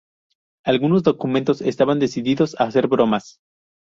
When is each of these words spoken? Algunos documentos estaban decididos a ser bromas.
Algunos 0.65 1.03
documentos 1.03 1.61
estaban 1.61 1.99
decididos 1.99 2.55
a 2.59 2.71
ser 2.71 2.87
bromas. 2.87 3.37